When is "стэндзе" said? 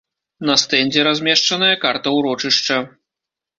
0.61-1.03